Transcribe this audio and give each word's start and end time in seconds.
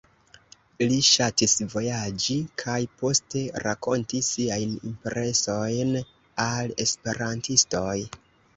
Li 0.91 0.95
ŝatis 1.07 1.53
vojaĝi 1.73 2.37
kaj 2.61 2.79
poste 3.03 3.43
rakonti 3.65 4.23
siajn 4.29 4.75
impresojn 4.95 5.95
al 6.49 6.77
esperantistoj. 6.89 7.97